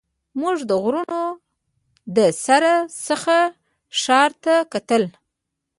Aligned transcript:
موږ 0.41 0.57
د 0.69 0.71
غرونو 0.83 1.21
له 2.15 2.25
سر 2.45 2.63
څخه 3.07 3.35
ښار 4.01 4.31
ته 4.43 4.55
کتل. 4.73 5.03